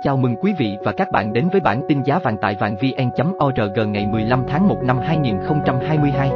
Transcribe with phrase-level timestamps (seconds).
[0.00, 2.76] Chào mừng quý vị và các bạn đến với bản tin giá vàng tại vàng
[2.76, 6.30] vn.org ngày 15 tháng 1 năm 2022.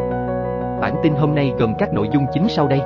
[0.81, 2.81] Bản tin hôm nay gồm các nội dung chính sau đây.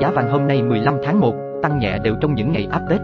[0.00, 3.00] Giá vàng hôm nay 15 tháng 1 tăng nhẹ đều trong những ngày áp Tết.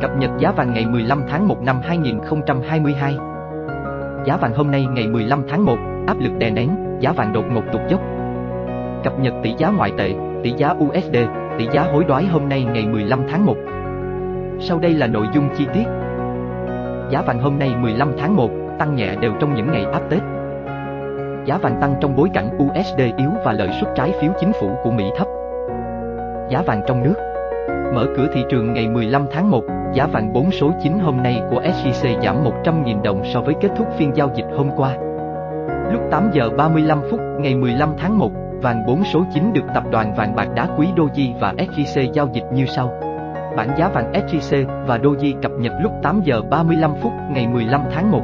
[0.00, 3.16] Cập nhật giá vàng ngày 15 tháng 1 năm 2022.
[4.24, 5.76] Giá vàng hôm nay ngày 15 tháng 1
[6.06, 6.70] áp lực đè nén,
[7.00, 8.00] giá vàng đột ngột tụt dốc.
[9.04, 11.16] Cập nhật tỷ giá ngoại tệ, tỷ giá USD,
[11.58, 13.54] tỷ giá hối đoái hôm nay ngày 15 tháng 1.
[14.60, 15.84] Sau đây là nội dung chi tiết.
[17.10, 20.22] Giá vàng hôm nay 15 tháng 1 tăng nhẹ đều trong những ngày áp Tết.
[21.44, 24.70] Giá vàng tăng trong bối cảnh USD yếu và lợi suất trái phiếu chính phủ
[24.84, 25.28] của Mỹ thấp.
[26.50, 27.14] Giá vàng trong nước
[27.94, 31.42] Mở cửa thị trường ngày 15 tháng 1, giá vàng 4 số 9 hôm nay
[31.50, 34.96] của SJC giảm 100.000 đồng so với kết thúc phiên giao dịch hôm qua.
[35.92, 38.30] Lúc 8 giờ 35 phút ngày 15 tháng 1,
[38.62, 42.28] vàng 4 số 9 được tập đoàn vàng bạc đá quý Doji và SJC giao
[42.32, 43.13] dịch như sau.
[43.56, 47.80] Bảng giá vàng SJC và Doji cập nhật lúc 8 giờ 35 phút ngày 15
[47.94, 48.22] tháng 1.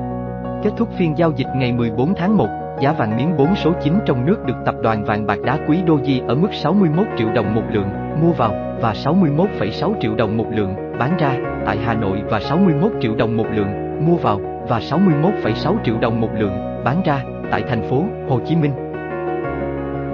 [0.62, 2.46] Kết thúc phiên giao dịch ngày 14 tháng 1,
[2.80, 5.78] giá vàng miếng 4 số 9 trong nước được tập đoàn vàng bạc đá quý
[5.86, 7.88] Doji ở mức 61 triệu đồng một lượng
[8.22, 11.36] mua vào và 61,6 triệu đồng một lượng bán ra
[11.66, 16.20] tại Hà Nội và 61 triệu đồng một lượng mua vào và 61,6 triệu đồng
[16.20, 18.89] một lượng bán ra tại thành phố Hồ Chí Minh.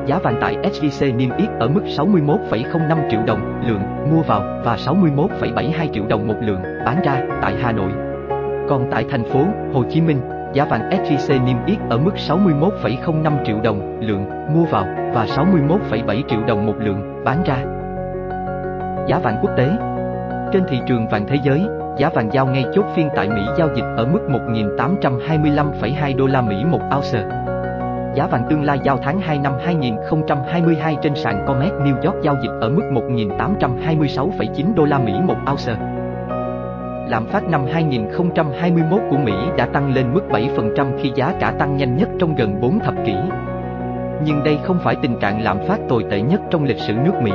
[0.06, 4.76] Giá vàng tại SJC niêm yết ở mức 61,05 triệu đồng lượng mua vào và
[4.76, 7.90] 61,72 triệu đồng một lượng bán ra tại Hà Nội.
[8.68, 10.20] Còn tại thành phố Hồ Chí Minh,
[10.52, 14.84] giá vàng SJC niêm yết ở mức 61,05 triệu đồng lượng mua vào
[15.14, 17.56] và 61,7 triệu đồng một lượng bán ra.
[19.08, 19.70] Giá vàng quốc tế
[20.52, 21.66] Trên thị trường vàng thế giới,
[21.98, 26.40] giá vàng giao ngay chốt phiên tại Mỹ giao dịch ở mức 1.825,2 đô la
[26.42, 27.45] Mỹ một ounce.
[28.16, 32.36] Giá vàng tương lai giao tháng 2 năm 2022 trên sàn COMEX New York giao
[32.42, 35.76] dịch ở mức 1.826,9 đô la Mỹ một ounce.
[37.08, 41.76] Lạm phát năm 2021 của Mỹ đã tăng lên mức 7% khi giá cả tăng
[41.76, 43.14] nhanh nhất trong gần 4 thập kỷ.
[44.24, 47.14] Nhưng đây không phải tình trạng lạm phát tồi tệ nhất trong lịch sử nước
[47.22, 47.32] Mỹ.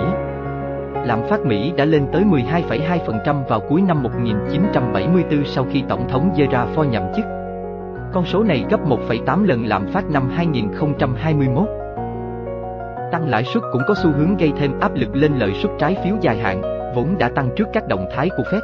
[1.05, 6.33] Lạm phát Mỹ đã lên tới 12,2% vào cuối năm 1974 sau khi Tổng thống
[6.35, 7.40] Gerald Ford nhậm chức.
[8.13, 11.67] Con số này gấp 1,8 lần lạm phát năm 2021.
[13.11, 15.97] Tăng lãi suất cũng có xu hướng gây thêm áp lực lên lợi suất trái
[16.03, 16.61] phiếu dài hạn,
[16.95, 18.61] vốn đã tăng trước các động thái của Fed.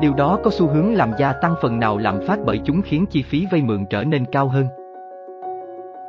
[0.00, 3.06] Điều đó có xu hướng làm gia tăng phần nào lạm phát bởi chúng khiến
[3.10, 4.66] chi phí vay mượn trở nên cao hơn.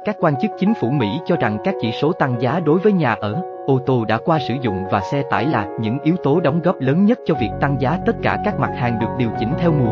[0.05, 2.93] Các quan chức chính phủ Mỹ cho rằng các chỉ số tăng giá đối với
[2.93, 6.39] nhà ở, ô tô đã qua sử dụng và xe tải là những yếu tố
[6.39, 9.29] đóng góp lớn nhất cho việc tăng giá tất cả các mặt hàng được điều
[9.39, 9.91] chỉnh theo mùa.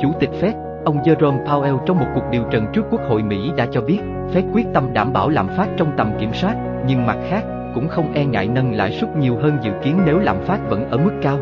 [0.00, 3.52] Chủ tịch Fed, ông Jerome Powell trong một cuộc điều trần trước Quốc hội Mỹ
[3.56, 3.98] đã cho biết,
[4.34, 6.54] Fed quyết tâm đảm bảo lạm phát trong tầm kiểm soát,
[6.86, 10.18] nhưng mặt khác, cũng không e ngại nâng lãi suất nhiều hơn dự kiến nếu
[10.18, 11.38] lạm phát vẫn ở mức cao.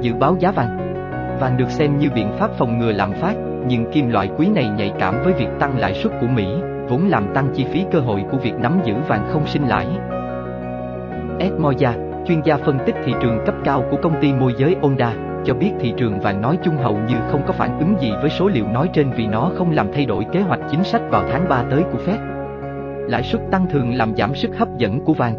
[0.00, 0.88] Dự báo giá vàng
[1.40, 3.34] Vàng được xem như biện pháp phòng ngừa lạm phát,
[3.66, 6.46] nhưng kim loại quý này nhạy cảm với việc tăng lãi suất của Mỹ,
[6.88, 9.86] vốn làm tăng chi phí cơ hội của việc nắm giữ vàng không sinh lãi.
[11.38, 11.92] Ed Moya,
[12.26, 15.12] chuyên gia phân tích thị trường cấp cao của công ty môi giới Onda,
[15.48, 18.30] cho biết thị trường vàng nói chung hầu như không có phản ứng gì với
[18.30, 21.24] số liệu nói trên vì nó không làm thay đổi kế hoạch chính sách vào
[21.30, 22.18] tháng 3 tới của Fed.
[23.08, 25.34] Lãi suất tăng thường làm giảm sức hấp dẫn của vàng.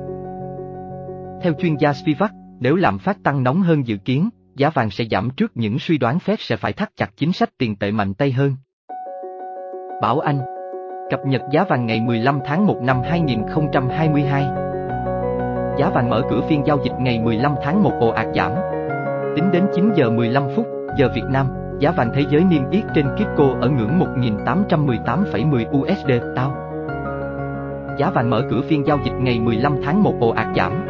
[1.42, 5.06] Theo chuyên gia Spivak, nếu lạm phát tăng nóng hơn dự kiến, giá vàng sẽ
[5.12, 8.14] giảm trước những suy đoán Fed sẽ phải thắt chặt chính sách tiền tệ mạnh
[8.14, 8.56] tay hơn.
[10.02, 10.40] Bảo Anh
[11.10, 14.44] Cập nhật giá vàng ngày 15 tháng 1 năm 2022
[15.78, 18.52] Giá vàng mở cửa phiên giao dịch ngày 15 tháng 1 ồ ạt giảm.
[19.36, 20.68] Tính đến 9 giờ 15 phút,
[20.98, 21.48] giờ Việt Nam,
[21.80, 26.56] giá vàng thế giới niêm yết trên Kitco ở ngưỡng 1.818,10 USD tao.
[27.98, 30.86] Giá vàng mở cửa phiên giao dịch ngày 15 tháng 1 ồ ạt giảm.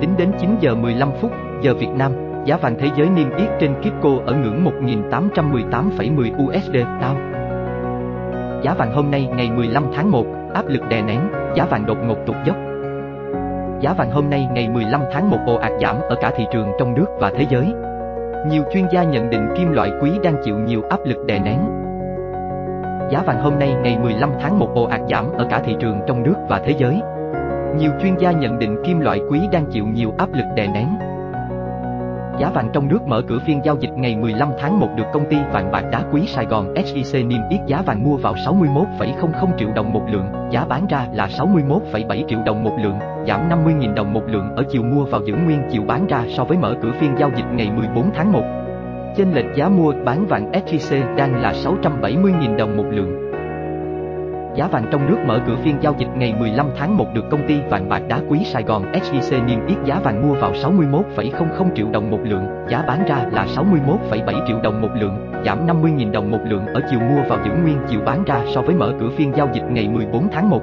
[0.00, 2.12] Tính đến 9 giờ 15 phút, giờ Việt Nam,
[2.44, 7.16] giá vàng thế giới niêm yết trên Kitco ở ngưỡng 1.818,10 USD tao.
[8.62, 11.20] Giá vàng hôm nay ngày 15 tháng 1, áp lực đè nén,
[11.54, 12.56] giá vàng đột ngột tụt dốc.
[13.84, 16.68] Giá vàng hôm nay ngày 15 tháng 1 ồ ạt giảm ở cả thị trường
[16.78, 17.72] trong nước và thế giới.
[18.48, 21.58] Nhiều chuyên gia nhận định kim loại quý đang chịu nhiều áp lực đè nén.
[23.10, 26.00] Giá vàng hôm nay ngày 15 tháng 1 ồ ạt giảm ở cả thị trường
[26.06, 27.00] trong nước và thế giới.
[27.76, 30.88] Nhiều chuyên gia nhận định kim loại quý đang chịu nhiều áp lực đè nén.
[32.38, 35.24] Giá vàng trong nước mở cửa phiên giao dịch ngày 15 tháng 1 được công
[35.30, 39.58] ty vàng bạc đá quý Sài Gòn SJC niêm yết giá vàng mua vào 61,00
[39.58, 43.94] triệu đồng một lượng, giá bán ra là 61,7 triệu đồng một lượng, giảm 50.000
[43.94, 46.76] đồng một lượng ở chiều mua vào giữ nguyên chiều bán ra so với mở
[46.82, 48.42] cửa phiên giao dịch ngày 14 tháng 1.
[49.16, 53.33] Trên lệch giá mua bán vàng SJC đang là 670.000 đồng một lượng.
[54.56, 57.48] Giá vàng trong nước mở cửa phiên giao dịch ngày 15 tháng 1 được công
[57.48, 61.74] ty vàng bạc đá quý Sài Gòn SJC niêm yết giá vàng mua vào 61,00
[61.74, 66.12] triệu đồng một lượng, giá bán ra là 61,7 triệu đồng một lượng, giảm 50.000
[66.12, 68.92] đồng một lượng ở chiều mua vào giữ nguyên chiều bán ra so với mở
[69.00, 70.62] cửa phiên giao dịch ngày 14 tháng 1.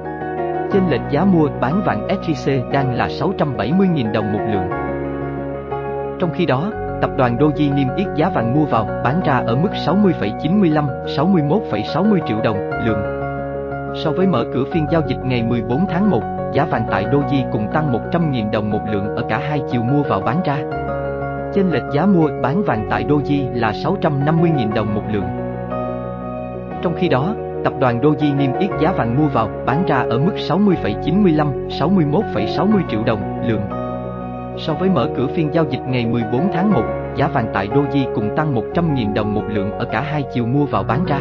[0.72, 4.70] Trên lệch giá mua bán vàng SJC đang là 670.000 đồng một lượng.
[6.18, 9.56] Trong khi đó, tập đoàn Doji niêm yết giá vàng mua vào bán ra ở
[9.56, 13.21] mức 60,95, 61,60 triệu đồng lượng.
[13.94, 16.20] So với mở cửa phiên giao dịch ngày 14 tháng 1,
[16.52, 20.02] giá vàng tại Doji cùng tăng 100.000 đồng một lượng ở cả hai chiều mua
[20.02, 20.56] vào bán ra.
[21.54, 25.24] Trên lệch giá mua bán vàng tại Doji là 650.000 đồng một lượng.
[26.82, 27.34] Trong khi đó,
[27.64, 32.82] tập đoàn Doji niêm yết giá vàng mua vào bán ra ở mức 60,95, 61,60
[32.90, 33.62] triệu đồng lượng.
[34.58, 36.82] So với mở cửa phiên giao dịch ngày 14 tháng 1,
[37.16, 40.64] giá vàng tại Doji cùng tăng 100.000 đồng một lượng ở cả hai chiều mua
[40.64, 41.18] vào bán ra.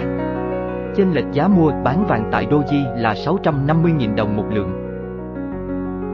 [0.96, 4.88] Trên lệch giá mua bán vàng tại Doji là 650.000 đồng một lượng.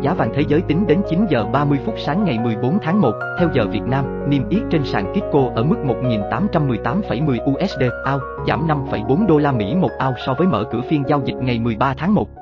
[0.02, 3.12] Giá vàng thế giới tính đến 9 giờ 30 phút sáng ngày 14 tháng 1,
[3.40, 8.68] theo giờ Việt Nam, niêm yết trên sàn Kitco ở mức 1.818,10 USD ao, giảm
[8.68, 11.94] 5,4 đô la Mỹ một ao so với mở cửa phiên giao dịch ngày 13
[11.98, 12.37] tháng 1.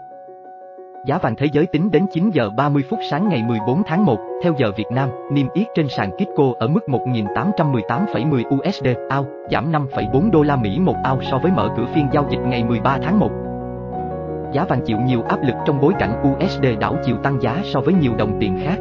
[1.05, 4.17] Giá vàng thế giới tính đến 9 giờ 30 phút sáng ngày 14 tháng 1,
[4.43, 9.71] theo giờ Việt Nam, niêm yết trên sàn Kitco ở mức 1.818,10 USD ao, giảm
[9.71, 12.97] 5,4 đô la Mỹ một ao so với mở cửa phiên giao dịch ngày 13
[13.03, 13.31] tháng 1.
[14.53, 17.79] Giá vàng chịu nhiều áp lực trong bối cảnh USD đảo chiều tăng giá so
[17.79, 18.77] với nhiều đồng tiền khác.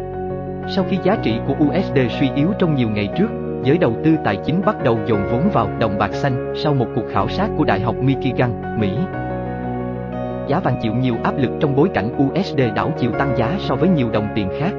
[0.69, 3.29] Sau khi giá trị của USD suy yếu trong nhiều ngày trước,
[3.63, 6.87] giới đầu tư tài chính bắt đầu dồn vốn vào đồng bạc xanh sau một
[6.95, 8.91] cuộc khảo sát của Đại học Michigan, Mỹ
[10.49, 13.75] giá vàng chịu nhiều áp lực trong bối cảnh USD đảo chiều tăng giá so
[13.75, 14.73] với nhiều đồng tiền khác.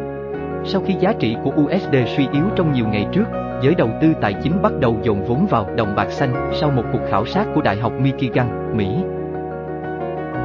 [0.65, 3.25] Sau khi giá trị của USD suy yếu trong nhiều ngày trước,
[3.61, 6.83] giới đầu tư tài chính bắt đầu dồn vốn vào đồng bạc xanh sau một
[6.91, 8.87] cuộc khảo sát của Đại học Michigan, Mỹ.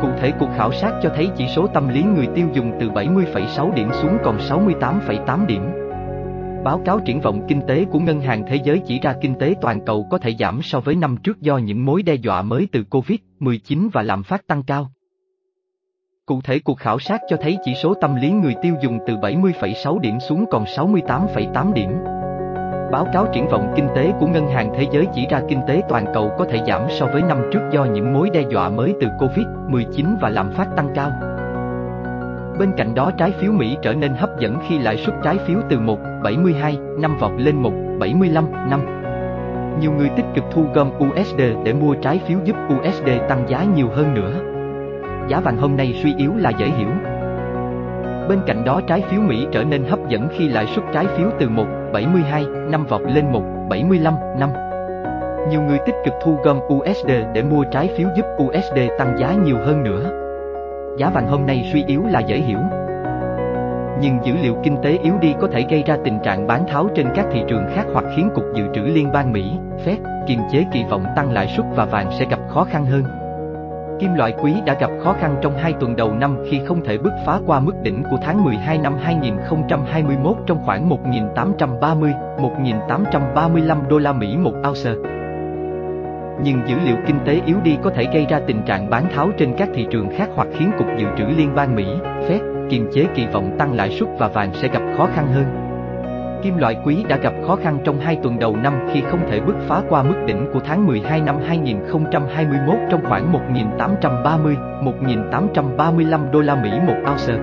[0.03, 2.91] Cụ thể cuộc khảo sát cho thấy chỉ số tâm lý người tiêu dùng từ
[2.91, 5.63] 70,6 điểm xuống còn 68,8 điểm.
[6.65, 9.55] Báo cáo triển vọng kinh tế của Ngân hàng Thế giới chỉ ra kinh tế
[9.61, 12.69] toàn cầu có thể giảm so với năm trước do những mối đe dọa mới
[12.73, 14.91] từ Covid-19 và lạm phát tăng cao.
[16.27, 19.17] Cụ thể cuộc khảo sát cho thấy chỉ số tâm lý người tiêu dùng từ
[19.17, 21.91] 70,6 điểm xuống còn 68,8 điểm.
[22.93, 25.83] Báo cáo triển vọng kinh tế của Ngân hàng Thế giới chỉ ra kinh tế
[25.89, 28.95] toàn cầu có thể giảm so với năm trước do những mối đe dọa mới
[29.01, 31.11] từ Covid-19 và lạm phát tăng cao.
[32.59, 35.59] Bên cạnh đó trái phiếu Mỹ trở nên hấp dẫn khi lãi suất trái phiếu
[35.71, 38.81] từ 1,72 năm vọt lên 1,75 năm.
[39.81, 43.65] Nhiều người tích cực thu gom USD để mua trái phiếu giúp USD tăng giá
[43.65, 44.60] nhiều hơn nữa
[45.31, 46.89] giá vàng hôm nay suy yếu là dễ hiểu.
[48.29, 51.29] Bên cạnh đó trái phiếu Mỹ trở nên hấp dẫn khi lãi suất trái phiếu
[51.39, 53.25] từ 1,72 năm vọt lên
[53.69, 54.51] 1,75 năm.
[55.51, 59.35] Nhiều người tích cực thu gom USD để mua trái phiếu giúp USD tăng giá
[59.45, 60.11] nhiều hơn nữa.
[60.99, 62.59] Giá vàng hôm nay suy yếu là dễ hiểu.
[64.01, 66.89] Nhưng dữ liệu kinh tế yếu đi có thể gây ra tình trạng bán tháo
[66.95, 69.53] trên các thị trường khác hoặc khiến Cục Dự trữ Liên bang Mỹ,
[69.85, 73.20] Fed, kiềm chế kỳ vọng tăng lãi suất và vàng sẽ gặp khó khăn hơn.
[74.01, 76.99] Kim loại quý đã gặp khó khăn trong hai tuần đầu năm khi không thể
[76.99, 84.13] bứt phá qua mức đỉnh của tháng 12 năm 2021 trong khoảng 1.830-1.835 đô la
[84.13, 84.91] Mỹ một ounce.
[86.43, 89.31] Nhưng dữ liệu kinh tế yếu đi có thể gây ra tình trạng bán tháo
[89.39, 91.87] trên các thị trường khác hoặc khiến Cục Dự trữ Liên bang Mỹ,
[92.29, 95.70] Fed, kiềm chế kỳ vọng tăng lãi suất và vàng sẽ gặp khó khăn hơn.
[96.43, 99.41] Kim loại quý đã gặp khó khăn trong hai tuần đầu năm khi không thể
[99.41, 103.33] bứt phá qua mức đỉnh của tháng 12 năm 2021 trong khoảng
[103.79, 107.35] 1.830-1.835 đô la Mỹ một ounce.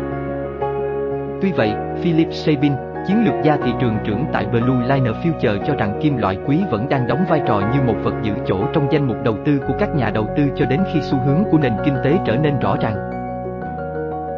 [1.42, 2.74] Tuy vậy, Philip Sabin,
[3.08, 6.60] chiến lược gia thị trường trưởng tại Blue Liner Future cho rằng kim loại quý
[6.72, 9.60] vẫn đang đóng vai trò như một vật giữ chỗ trong danh mục đầu tư
[9.68, 12.36] của các nhà đầu tư cho đến khi xu hướng của nền kinh tế trở
[12.36, 13.17] nên rõ ràng.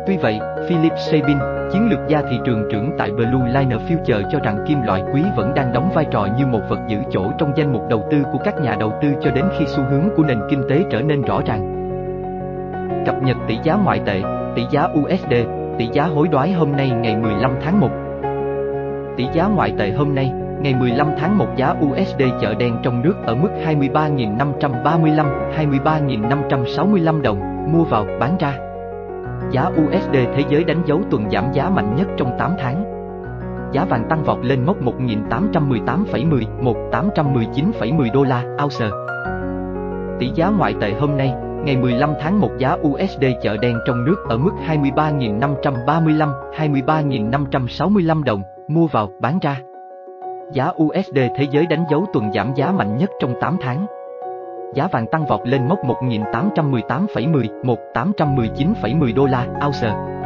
[0.08, 1.38] Tuy vậy, Philip Sabin,
[1.72, 5.24] chiến lược gia thị trường trưởng tại Blue Liner Future cho rằng kim loại quý
[5.36, 8.24] vẫn đang đóng vai trò như một vật giữ chỗ trong danh mục đầu tư
[8.32, 11.02] của các nhà đầu tư cho đến khi xu hướng của nền kinh tế trở
[11.02, 11.76] nên rõ ràng.
[13.06, 14.22] Cập nhật tỷ giá ngoại tệ,
[14.56, 15.34] tỷ giá USD,
[15.78, 17.90] tỷ giá hối đoái hôm nay ngày 15 tháng 1.
[19.18, 23.02] Tỷ giá ngoại tệ hôm nay, ngày 15 tháng 1 giá USD chợ đen trong
[23.02, 25.26] nước ở mức 23.535,
[25.58, 27.40] 23.565 đồng,
[27.74, 28.69] mua vào, bán ra.
[29.52, 32.84] Giá USD thế giới đánh dấu tuần giảm giá mạnh nhất trong 8 tháng.
[33.72, 36.44] Giá vàng tăng vọt lên mốc 1.818,10,
[36.92, 38.90] 1.819,10 đô la ounce.
[40.20, 41.34] Tỷ giá ngoại tệ hôm nay,
[41.66, 48.42] ngày 15 tháng 1 giá USD chợ đen trong nước ở mức 23.535, 23.565 đồng,
[48.68, 49.62] mua vào, bán ra.
[50.52, 53.86] Giá USD thế giới đánh dấu tuần giảm giá mạnh nhất trong 8 tháng.
[54.74, 57.48] Giá vàng tăng vọt lên mốc 1.818,10,
[57.94, 60.19] 1.819,10 đô la ounce.